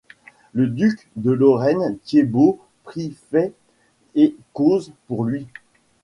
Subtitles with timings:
[0.53, 3.53] Le duc de Lorraine Thiébaud prit fait
[4.15, 5.45] et cause pour lui.